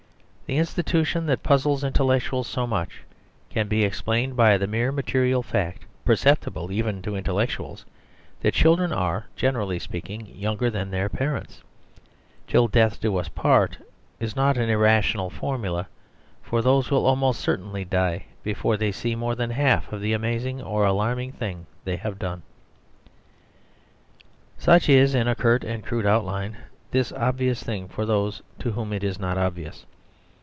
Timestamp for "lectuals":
7.35-7.85